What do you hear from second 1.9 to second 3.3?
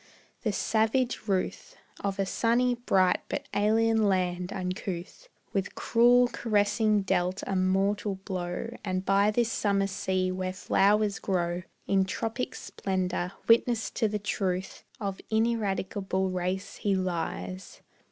Of a sunny, bright,